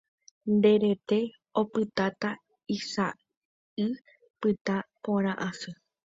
[0.53, 1.19] nde rete
[1.61, 2.29] opytáta
[2.75, 3.87] isa'y
[4.39, 5.71] pytã porã asy.